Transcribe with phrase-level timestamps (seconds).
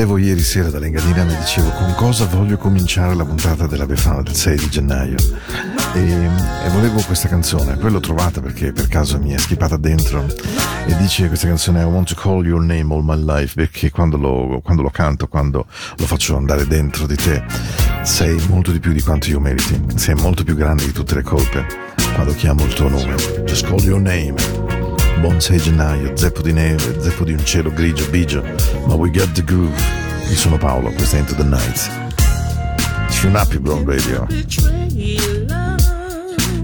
[0.00, 4.34] scendevo ieri sera dall'Engadina mi dicevo con cosa voglio cominciare la puntata della Befana del
[4.34, 5.16] 6 di gennaio?
[5.92, 10.24] E, e volevo questa canzone, poi l'ho trovata perché per caso mi è schipata dentro
[10.86, 14.16] e dice questa canzone I want to call your name all my life perché quando
[14.16, 17.44] lo, quando lo canto, quando lo faccio andare dentro di te
[18.02, 21.22] sei molto di più di quanto io meriti, sei molto più grande di tutte le
[21.22, 21.66] colpe
[22.14, 24.79] quando chiamo il tuo nome, just call your name
[25.18, 28.42] Buon 6 gennaio, zeppo di neve, zeppo di un cielo grigio, bigio,
[28.86, 29.78] ma we got the groove.
[30.28, 31.90] Io sono Paolo, questa è Into the Night.
[33.20, 35.59] Tune up, Brown Radio.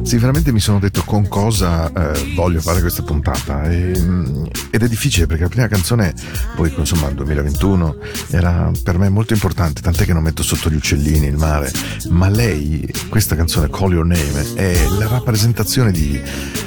[0.07, 3.65] Sì, veramente mi sono detto con cosa eh, voglio fare questa puntata.
[3.65, 6.15] E, mm, ed è difficile perché la prima canzone,
[6.55, 7.97] poi insomma il 2021,
[8.31, 11.73] era per me molto importante, tant'è che non metto sotto gli uccellini, il mare,
[12.11, 16.23] ma lei, questa canzone Call Your Name, è la rappresentazione di,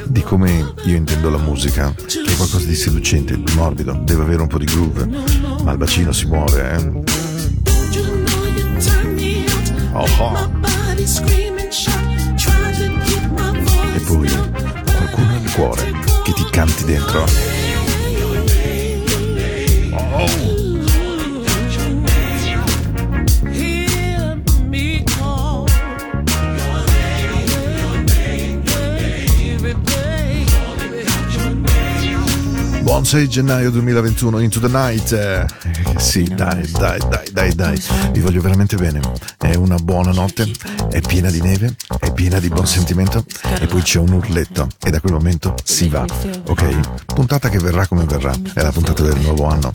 [0.06, 4.42] di come io intendo la musica, che è qualcosa di seducente, di morbido, deve avere
[4.42, 5.08] un po' di groove,
[5.64, 7.18] ma il bacino si muove, eh.
[9.94, 10.79] Oh, oh.
[14.10, 15.92] Poi qualcuno nel cuore
[16.24, 17.26] che ti canti dentro.
[19.92, 20.58] Oh.
[32.82, 35.12] Buon 6 gennaio 2021, Into the Night.
[35.12, 35.46] Eh,
[35.98, 37.80] sì, dai, dai, dai, dai, dai.
[38.12, 39.00] Vi voglio veramente bene.
[39.38, 40.52] È una buona notte,
[40.90, 41.76] è piena di neve,
[42.20, 43.24] piena di buon sentimento
[43.62, 46.06] e poi c'è un urletto e da quel momento si va.
[46.48, 47.06] Ok?
[47.06, 48.34] Puntata che verrà come verrà.
[48.54, 49.72] È la puntata del nuovo anno.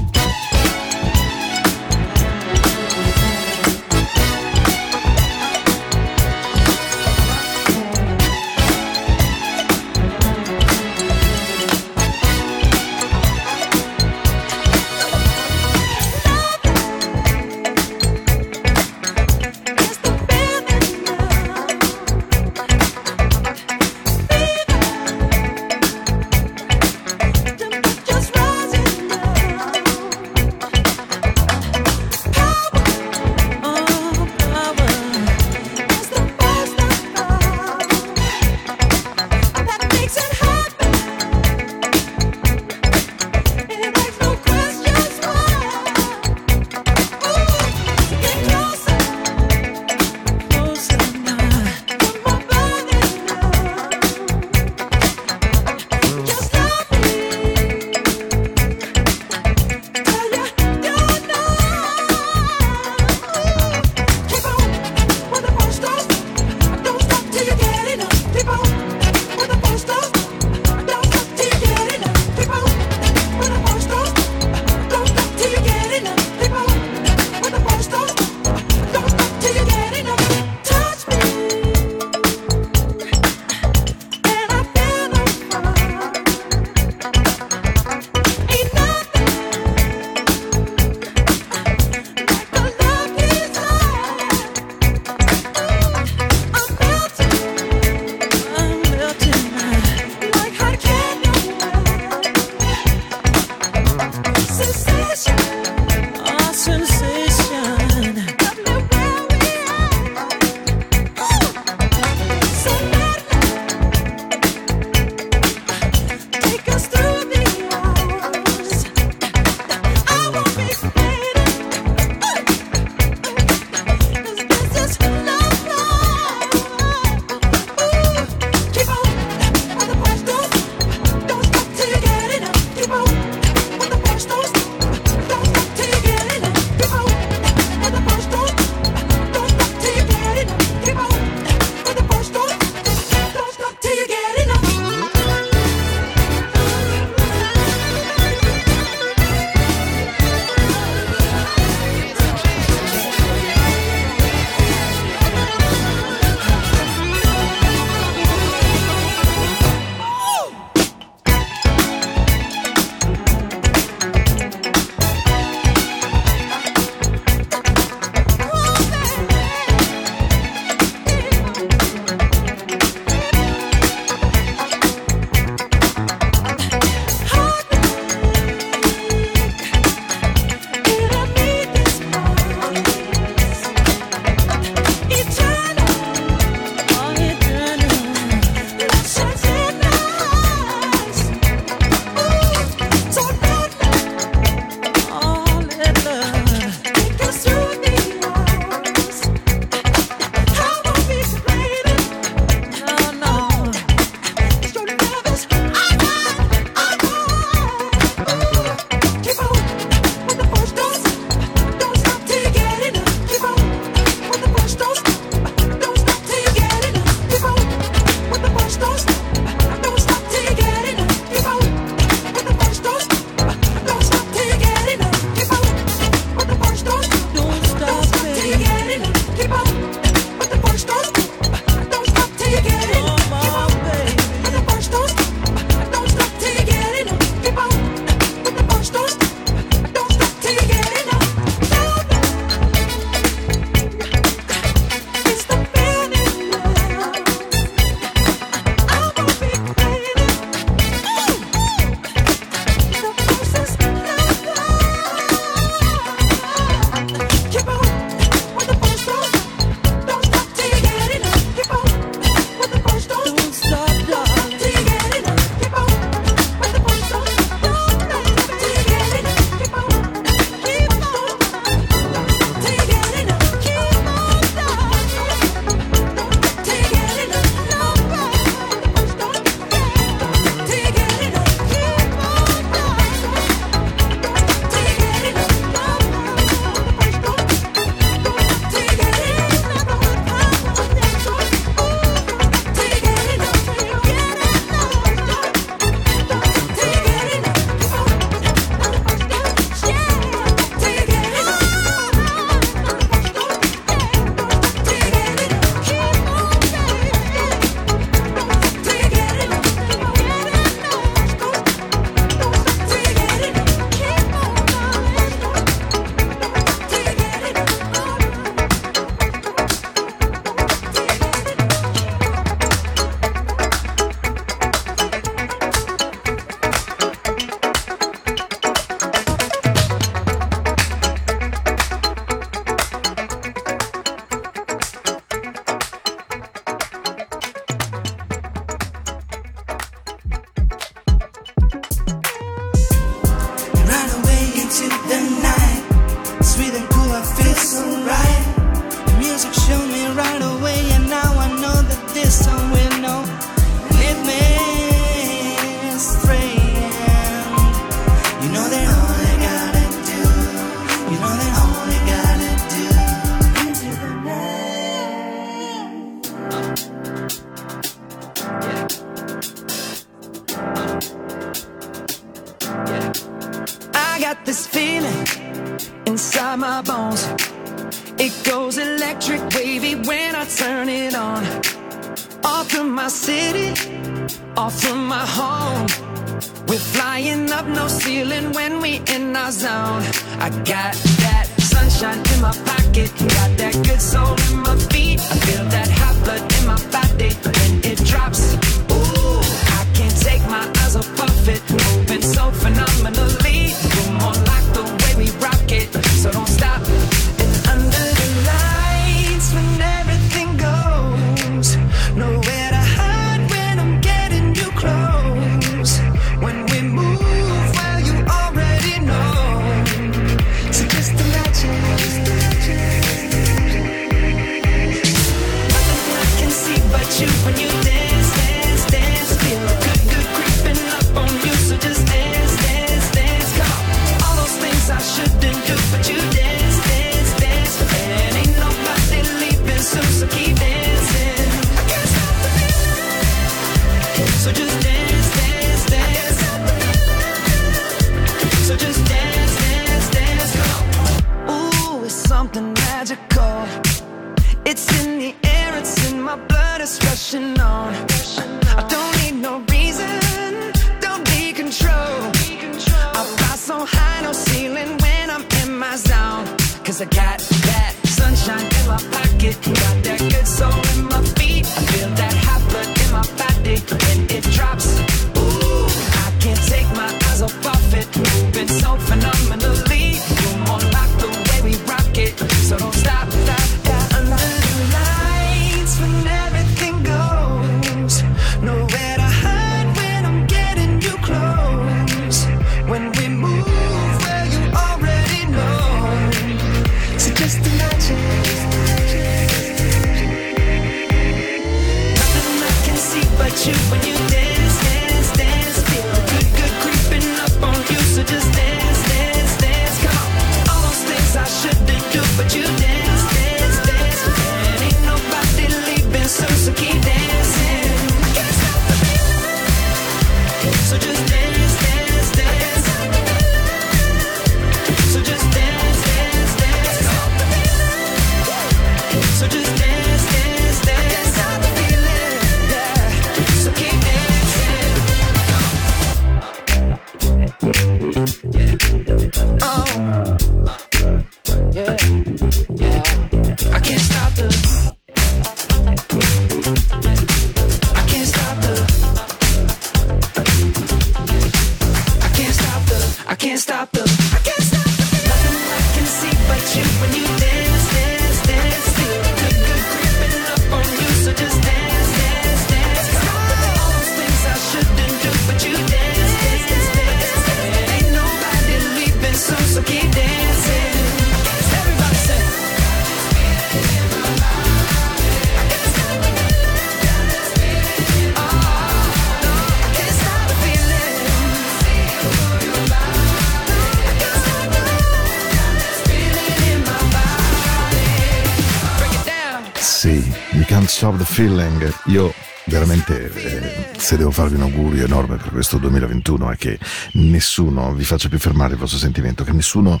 [591.02, 591.92] Stop the Feeling.
[592.04, 592.32] Io
[592.66, 596.78] veramente eh, se devo farvi un augurio enorme per questo 2021 è che
[597.14, 600.00] nessuno vi faccia più fermare il vostro sentimento, che nessuno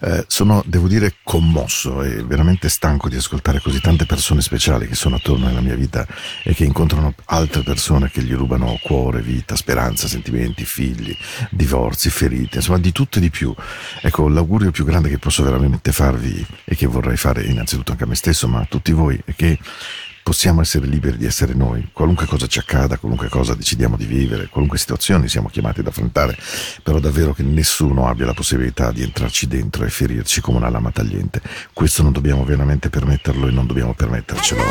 [0.00, 4.96] eh, sono, devo dire, commosso e veramente stanco di ascoltare così tante persone speciali che
[4.96, 6.04] sono attorno alla mia vita
[6.42, 11.16] e che incontrano altre persone che gli rubano cuore, vita, speranza, sentimenti, figli,
[11.50, 13.54] divorzi, ferite, insomma di tutto e di più.
[14.02, 18.06] Ecco, l'augurio più grande che posso veramente farvi e che vorrei fare innanzitutto anche a
[18.08, 19.58] me stesso, ma a tutti voi, è che
[20.24, 24.48] possiamo essere liberi di essere noi, qualunque cosa ci accada, qualunque cosa decidiamo di vivere,
[24.48, 26.36] qualunque situazione siamo chiamati ad affrontare,
[26.82, 30.90] però davvero che nessuno abbia la possibilità di entrarci dentro e ferirci come una lama
[30.90, 31.42] tagliente.
[31.74, 34.62] Questo non dobbiamo veramente permetterlo e non dobbiamo permettercelo.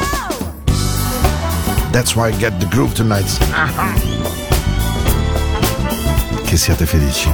[1.92, 3.38] That's why I get the groove tonight.
[6.44, 7.30] Che siate felici.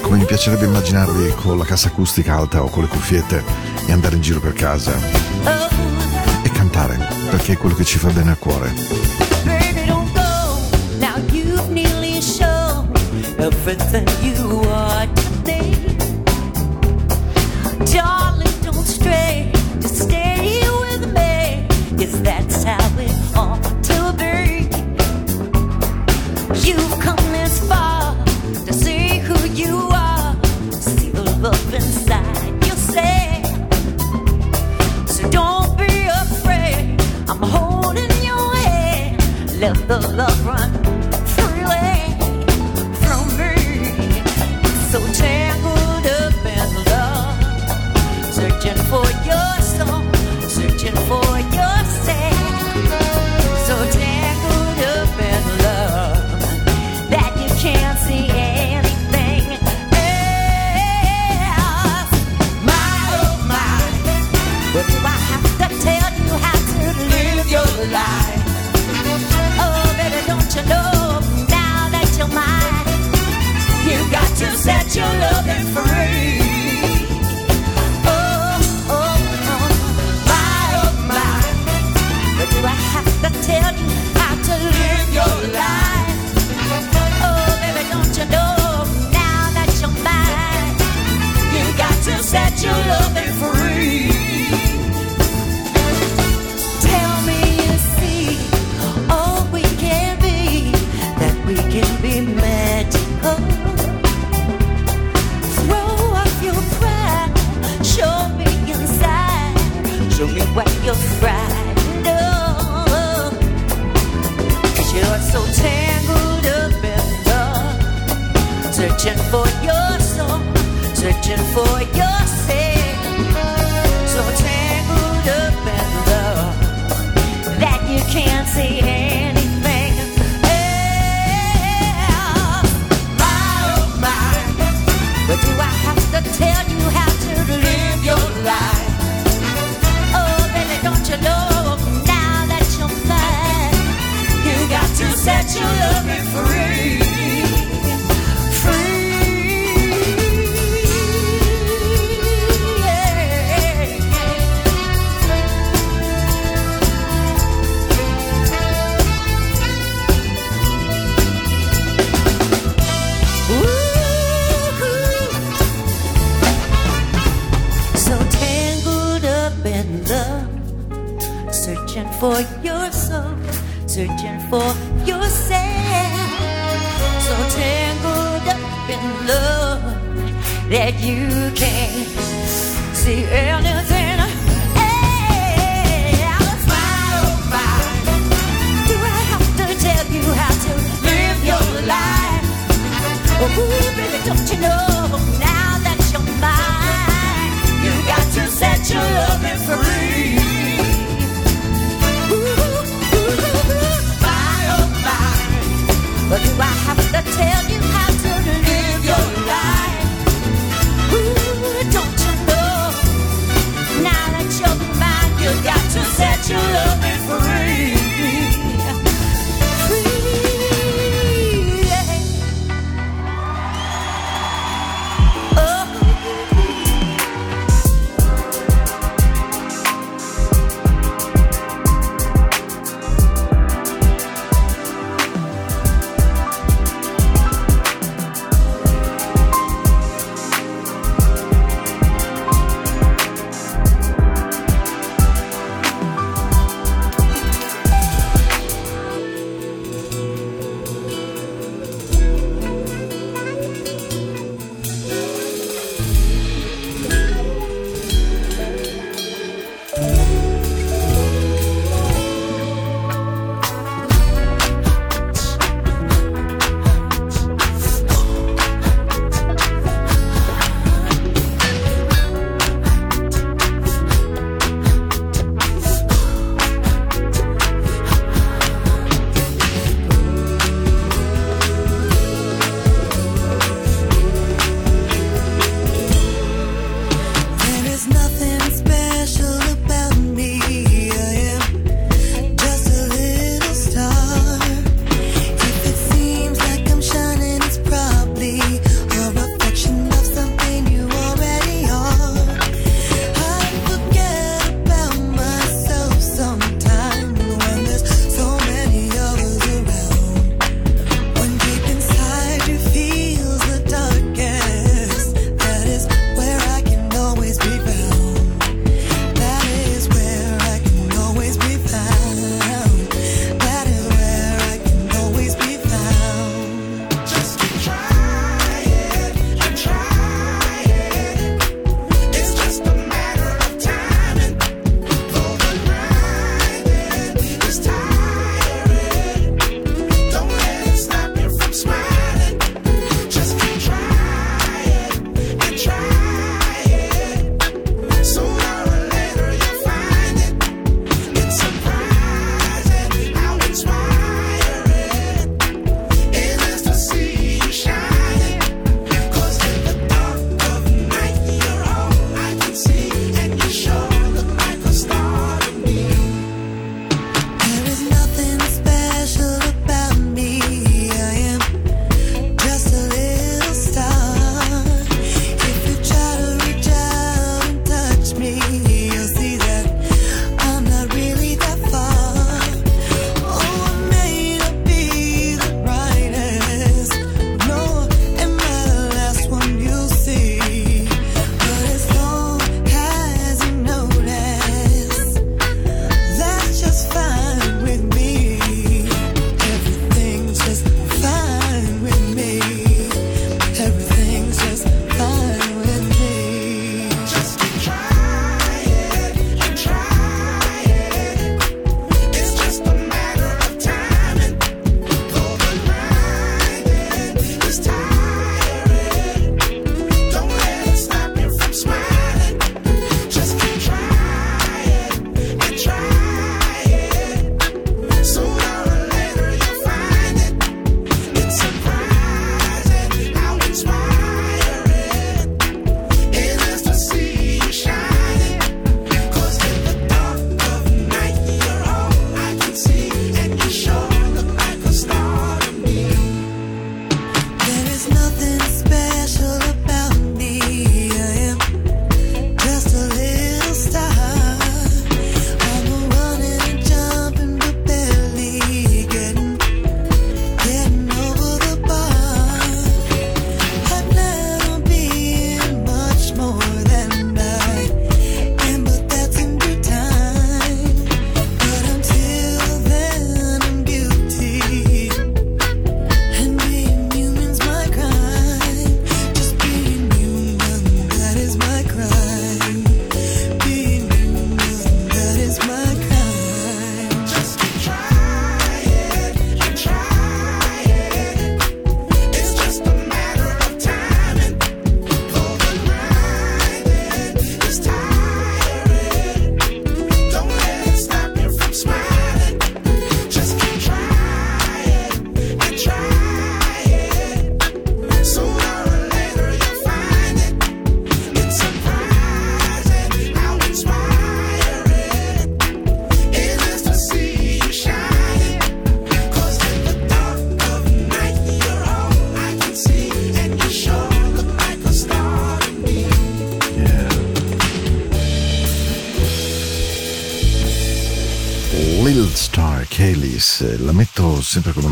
[0.00, 3.44] Come mi piacerebbe immaginarvi con la cassa acustica alta o con le cuffiette
[3.86, 4.92] e andare in giro per casa
[5.44, 6.07] oh
[6.78, 6.98] ascoltare,
[7.30, 8.72] perché è quello che ci fa bene al cuore.
[9.44, 9.88] Baby,
[39.88, 40.47] the love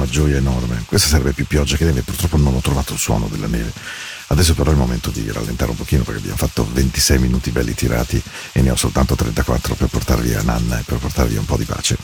[0.07, 0.83] gioia enorme.
[0.87, 3.73] Questa serve più pioggia che neve, purtroppo non ho trovato il suono della neve.
[4.29, 7.75] Adesso però è il momento di rallentare un pochino perché abbiamo fatto 26 minuti belli
[7.75, 11.57] tirati e ne ho soltanto 34 per portarvi a Nanna e per portarvi un po'
[11.57, 11.97] di pace.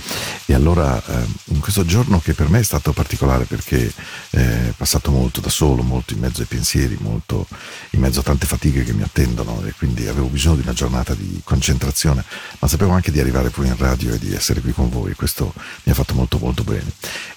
[0.46, 3.92] E allora eh, in questo giorno che per me è stato particolare perché
[4.30, 7.44] eh, è passato molto da solo, molto in mezzo ai pensieri, molto
[7.90, 11.14] in mezzo a tante fatiche che mi attendono e quindi avevo bisogno di una giornata
[11.14, 12.24] di concentrazione,
[12.60, 15.52] ma sapevo anche di arrivare poi in radio e di essere qui con voi, questo
[15.82, 16.92] mi ha fatto molto molto bene.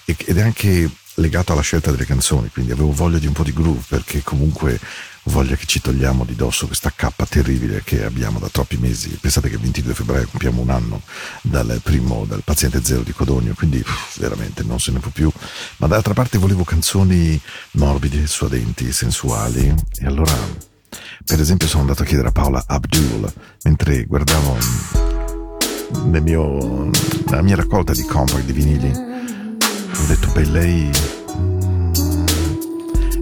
[0.06, 3.52] Ed è anche legato alla scelta delle canzoni, quindi avevo voglia di un po' di
[3.52, 4.78] groove perché comunque
[5.24, 9.18] voglia che ci togliamo di dosso questa cappa terribile che abbiamo da troppi mesi.
[9.20, 11.02] Pensate che il 22 febbraio compiamo un anno
[11.42, 15.30] dal primo, dal paziente zero di Codogno, quindi pff, veramente non se ne può più.
[15.78, 17.40] Ma d'altra parte volevo canzoni
[17.72, 20.34] morbide, suadenti, sensuali e allora,
[21.24, 23.32] per esempio, sono andato a chiedere a Paola Abdul
[23.64, 24.56] mentre guardavo
[26.04, 26.90] nel mio,
[27.26, 29.14] nella mia raccolta di compact di vinili
[29.94, 30.90] ho detto per lei...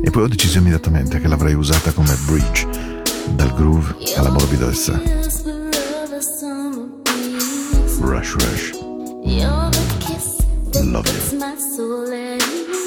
[0.02, 2.66] E poi ho deciso immediatamente che l'avrei usata come bridge,
[3.30, 5.00] dal groove alla morbidezza.
[8.00, 8.72] Rush Rush.
[10.94, 12.83] Love you.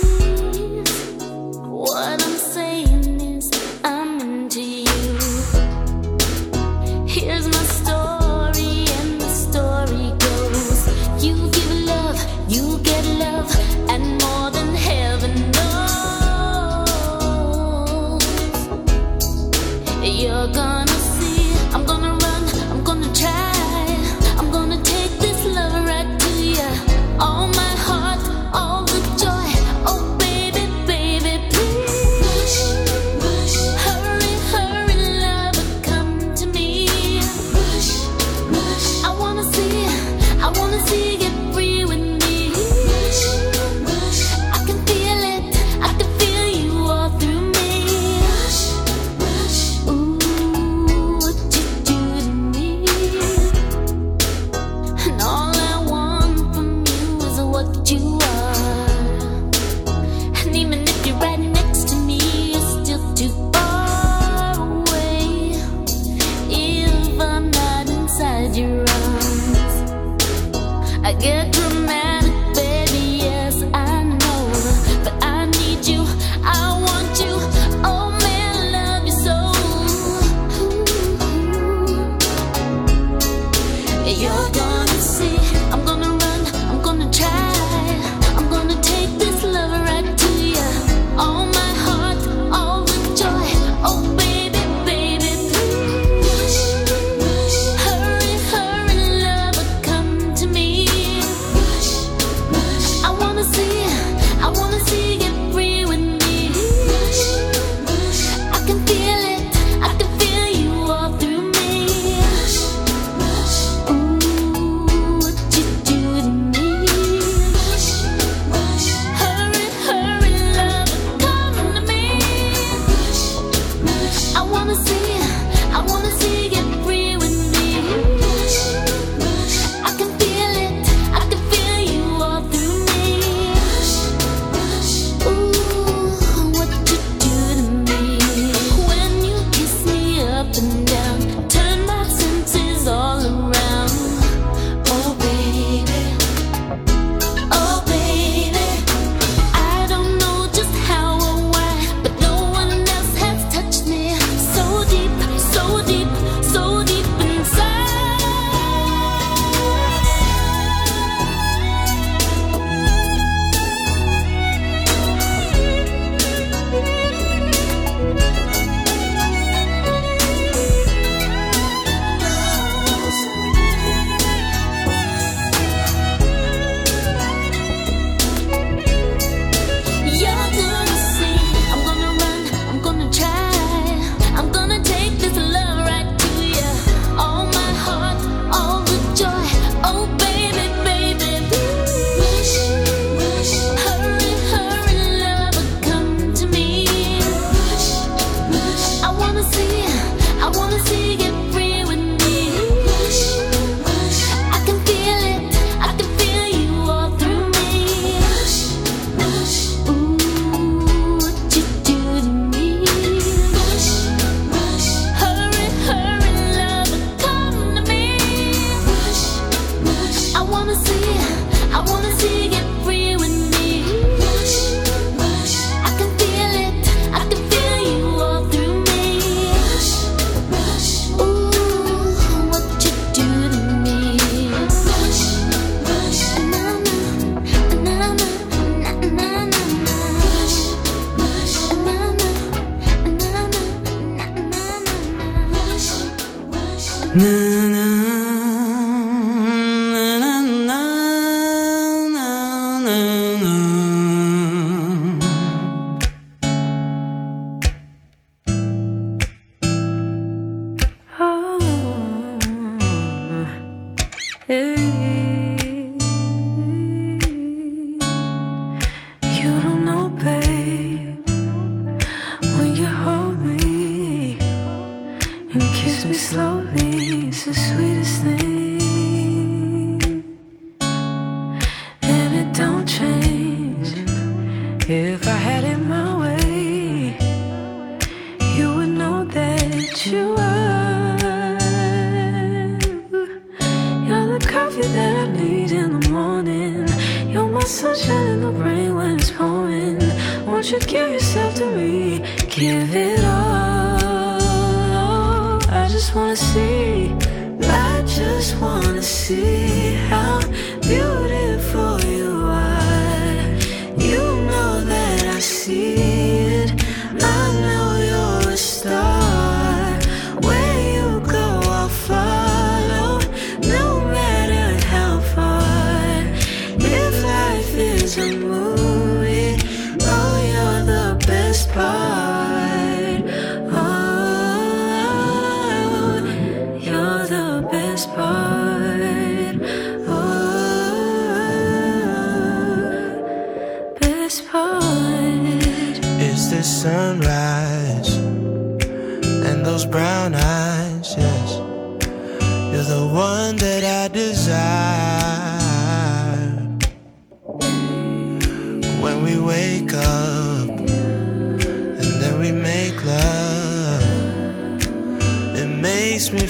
[328.18, 328.67] 什么？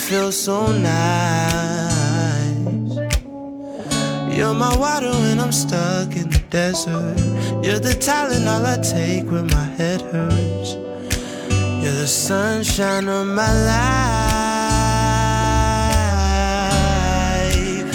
[0.07, 0.95] feel so nice.
[4.37, 7.19] You're my water when I'm stuck in the desert.
[7.61, 10.75] You're the talent all I take when my head hurts.
[11.81, 14.37] You're the sunshine of my life.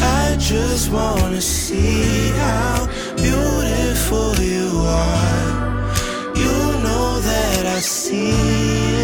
[0.02, 6.36] I just wanna see how beautiful you are.
[6.36, 8.32] You know that I see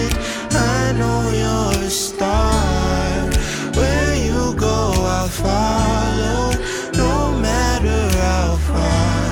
[0.05, 0.18] it.
[0.59, 3.31] I know you're a star.
[3.79, 6.53] Where you go, I'll follow,
[6.95, 9.29] no matter how far.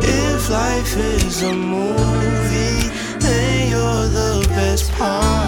[0.00, 5.47] If life is a movie, then you're the best part.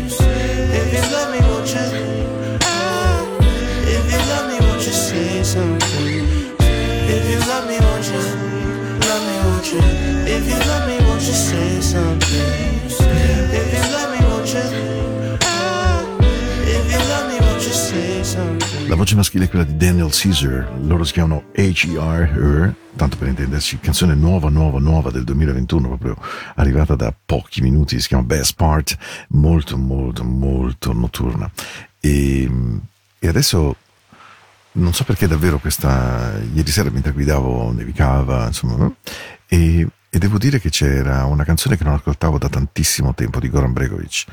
[20.11, 22.21] Caesar, loro si chiamano H.E.R.
[22.37, 26.15] Her, tanto per intenderci, canzone nuova, nuova, nuova del 2021, proprio
[26.53, 28.95] arrivata da pochi minuti, si chiama Best Part,
[29.29, 31.49] molto, molto, molto notturna.
[31.99, 32.47] E,
[33.17, 33.75] e adesso
[34.73, 38.93] non so perché davvero questa, ieri sera mentre guidavo nevicava, insomma,
[39.47, 43.47] e e devo dire che c'era una canzone che non ascoltavo da tantissimo tempo di
[43.47, 44.25] Goran Bregovic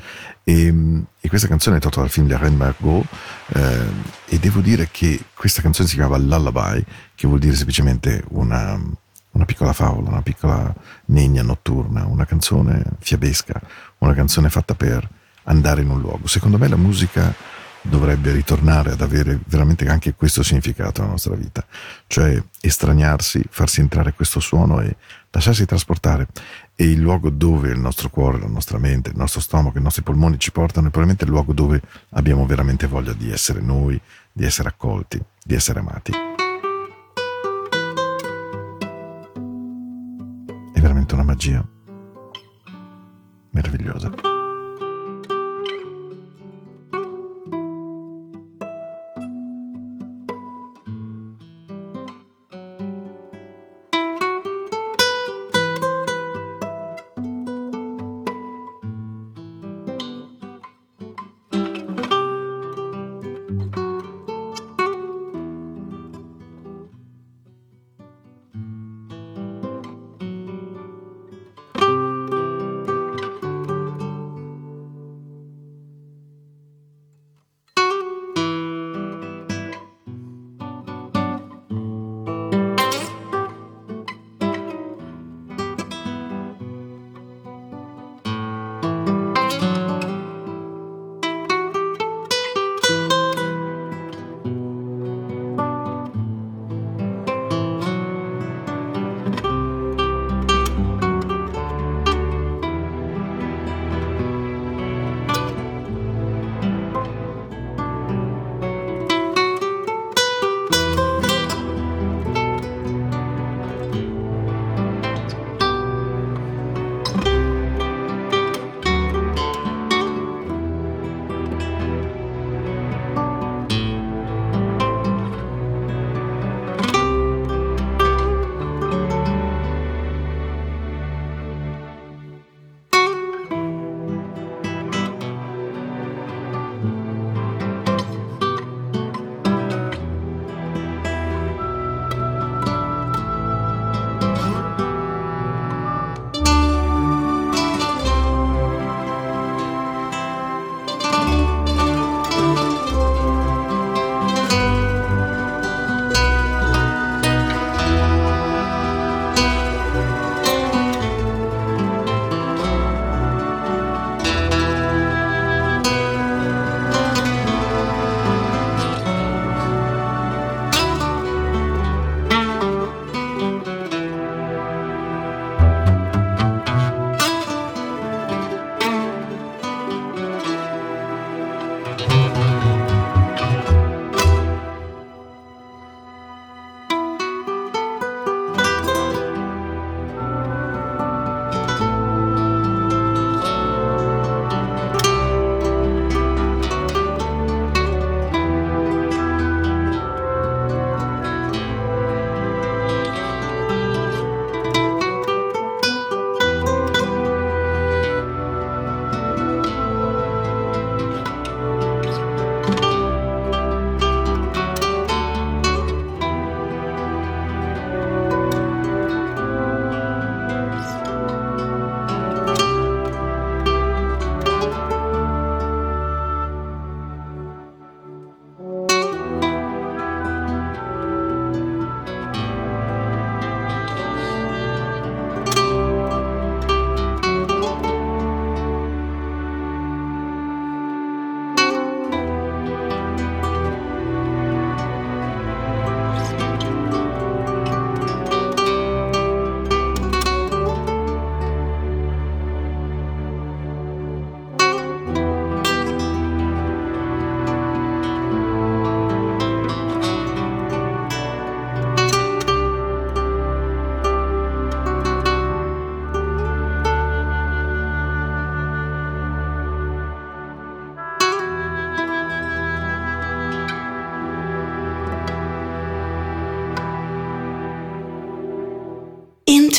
[0.43, 0.73] e,
[1.17, 3.05] e questa canzone è tratta dal film Le Reine Margot
[3.53, 3.85] eh,
[4.25, 6.83] e devo dire che questa canzone si chiamava Lullaby
[7.15, 8.77] che vuol dire semplicemente una,
[9.31, 10.73] una piccola favola, una piccola
[11.05, 13.61] negna notturna, una canzone fiabesca,
[13.99, 15.07] una canzone fatta per
[15.43, 16.27] andare in un luogo.
[16.27, 17.33] Secondo me la musica
[17.81, 21.65] dovrebbe ritornare ad avere veramente anche questo significato nella nostra vita,
[22.07, 24.95] cioè estraniarsi, farsi entrare questo suono e
[25.31, 26.27] lasciarsi trasportare.
[26.75, 30.01] E il luogo dove il nostro cuore, la nostra mente, il nostro stomaco, i nostri
[30.01, 33.99] polmoni ci portano è probabilmente il luogo dove abbiamo veramente voglia di essere noi,
[34.31, 36.11] di essere accolti, di essere amati.
[40.73, 41.65] È veramente una magia
[43.51, 44.38] meravigliosa.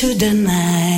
[0.01, 0.90] The night.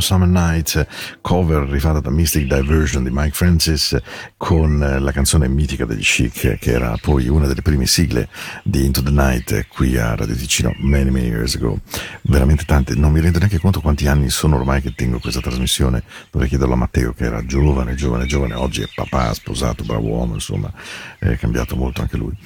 [0.00, 0.86] Summer Night,
[1.20, 3.96] cover rifatta da Mystic Diversion di Mike Francis
[4.36, 8.28] con la canzone mitica degli Chic, che era poi una delle prime sigle
[8.62, 11.78] di Into the Night qui a Radio Ticino many many years ago.
[12.22, 16.02] Veramente tante, non mi rendo neanche conto quanti anni sono ormai che tengo questa trasmissione,
[16.30, 20.34] dovrei chiederlo a Matteo che era giovane, giovane, giovane, oggi è papà, sposato, bravo uomo,
[20.34, 20.72] insomma,
[21.18, 22.36] è cambiato molto anche lui.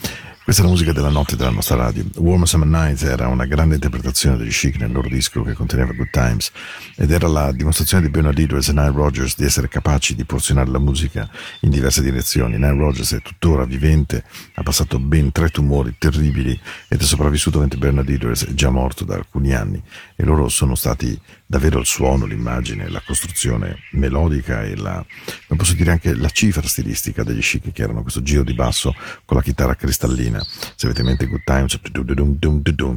[0.44, 2.04] Questa è la musica della notte della nostra radio.
[2.16, 6.10] Warm Summer Nights era una grande interpretazione degli Chic nel loro disco che conteneva Good
[6.10, 6.50] Times
[6.96, 10.68] ed era la dimostrazione di Bernard Edwards e Nile Rodgers di essere capaci di porzionare
[10.68, 11.26] la musica
[11.60, 12.56] in diverse direzioni.
[12.56, 14.22] Nile Rodgers è tuttora vivente,
[14.56, 19.06] ha passato ben tre tumori terribili ed è sopravvissuto mentre Bernard Edwards è già morto
[19.06, 19.82] da alcuni anni
[20.14, 25.02] e loro sono stati davvero il suono, l'immagine, la costruzione melodica e la,
[25.48, 28.94] non posso dire anche la cifra stilistica degli Chic che erano questo giro di basso
[29.24, 30.33] con la chitarra cristallina.
[30.42, 31.80] Se avete in mente Good Times,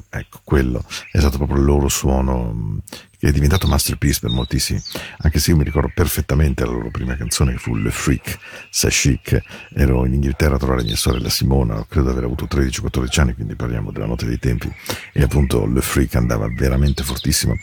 [0.09, 4.81] ecco, quello è stato proprio il loro suono che è diventato masterpiece per moltissimi,
[5.19, 8.37] anche se io mi ricordo perfettamente la loro prima canzone che fu Le Freak,
[8.69, 9.41] C'est Chic,
[9.73, 13.55] ero in Inghilterra a trovare mia sorella Simona, credo di aver avuto 13-14 anni, quindi
[13.55, 14.71] parliamo della notte dei tempi,
[15.13, 17.55] e appunto Le Freak andava veramente fortissimo,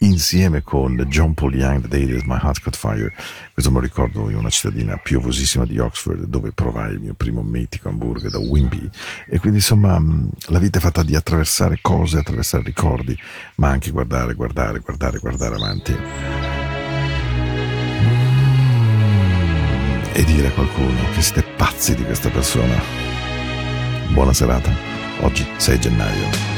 [0.00, 3.12] insieme con John Paul Young, The Day That My Heart Caught Fire,
[3.52, 7.42] questo me lo ricordo in una cittadina piovosissima di Oxford, dove provai il mio primo
[7.42, 8.88] metico hamburger da Wimby,
[9.26, 10.00] e quindi insomma
[10.46, 13.18] la vita è fatta di attraversare cose, attraversare ricordi,
[13.56, 15.96] ma anche guardare, guardare, guardare, guardare avanti.
[20.12, 22.78] E dire a qualcuno che siete pazzi di questa persona.
[24.08, 24.70] Buona serata,
[25.20, 26.57] oggi 6 gennaio.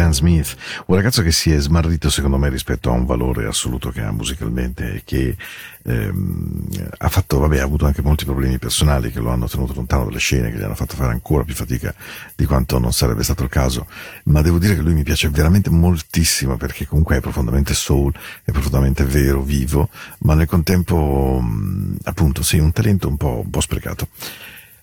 [0.00, 3.90] Sam Smith, un ragazzo che si è smarrito secondo me rispetto a un valore assoluto
[3.90, 5.36] che ha musicalmente e che
[5.82, 10.04] ehm, ha fatto, vabbè, ha avuto anche molti problemi personali che lo hanno tenuto lontano
[10.04, 11.94] dalle scene, che gli hanno fatto fare ancora più fatica
[12.34, 13.86] di quanto non sarebbe stato il caso,
[14.24, 18.50] ma devo dire che lui mi piace veramente moltissimo perché comunque è profondamente soul, è
[18.52, 19.90] profondamente vero, vivo,
[20.20, 24.08] ma nel contempo mh, appunto sì, un talento un po', un po' sprecato.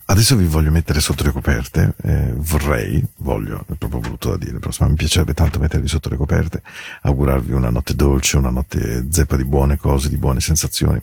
[0.10, 4.58] Adesso vi voglio mettere sotto le coperte, eh, vorrei, voglio, è proprio brutto da dire,
[4.58, 6.62] però mi piacerebbe tanto mettervi sotto le coperte,
[7.02, 11.02] augurarvi una notte dolce, una notte zeppa di buone cose, di buone sensazioni,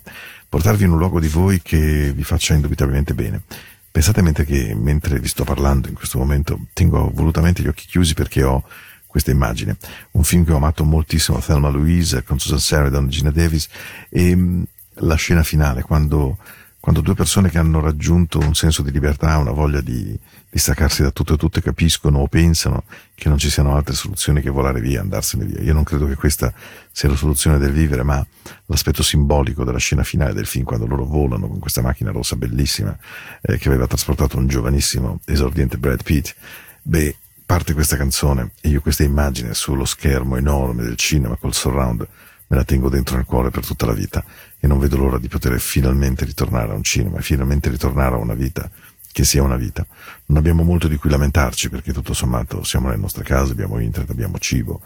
[0.48, 3.42] portarvi in un luogo di voi che vi faccia indubitabilmente bene.
[3.90, 8.14] Pensate mentre che, mentre vi sto parlando in questo momento, tengo volutamente gli occhi chiusi
[8.14, 8.64] perché ho
[9.06, 9.76] questa immagine.
[10.12, 13.68] Un film che ho amato moltissimo, Thelma Louise, con Susan Sarandon, Gina Davis,
[14.08, 14.64] e mh,
[15.00, 16.38] la scena finale, quando
[16.84, 20.14] quando due persone che hanno raggiunto un senso di libertà, una voglia di,
[20.50, 24.42] di staccarsi da tutto e tutte, capiscono o pensano che non ci siano altre soluzioni
[24.42, 25.62] che volare via, andarsene via.
[25.62, 26.52] Io non credo che questa
[26.92, 28.22] sia la soluzione del vivere, ma
[28.66, 32.94] l'aspetto simbolico della scena finale del film, quando loro volano con questa macchina rossa bellissima
[33.40, 36.34] eh, che aveva trasportato un giovanissimo esordiente Brad Pitt,
[36.82, 37.16] beh,
[37.46, 42.06] parte questa canzone e io questa immagine sullo schermo enorme del cinema col surround
[42.46, 44.22] me la tengo dentro nel cuore per tutta la vita
[44.64, 48.32] e non vedo l'ora di poter finalmente ritornare a un cinema, finalmente ritornare a una
[48.32, 48.70] vita
[49.12, 49.86] che sia una vita.
[50.26, 54.10] Non abbiamo molto di cui lamentarci perché tutto sommato siamo nelle nostre case, abbiamo internet,
[54.10, 54.80] abbiamo cibo,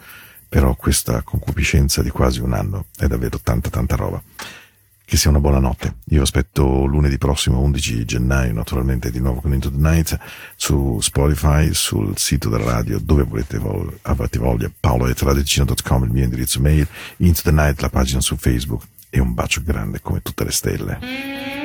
[0.49, 4.21] però questa concupiscenza di quasi un anno è davvero tanta tanta roba.
[5.05, 5.99] Che sia una buona notte.
[6.07, 10.19] Io aspetto lunedì prossimo 11 gennaio, naturalmente di nuovo con Into the Night
[10.57, 16.61] su Spotify, sul sito della radio, dove volete vol- avete voglia, paolo.radioticino.com il mio indirizzo
[16.61, 16.87] mail,
[17.19, 21.58] Into the Night la pagina su Facebook e un bacio grande come tutte le stelle.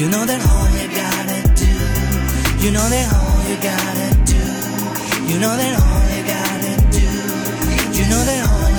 [0.00, 2.64] You know that all you gotta do.
[2.64, 4.40] You know that all you gotta do.
[5.30, 7.04] You know that all you gotta do.
[7.92, 8.69] You know that all